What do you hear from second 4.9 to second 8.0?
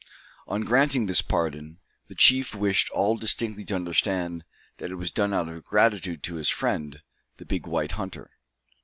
was done out of gratitude to his friend, the big white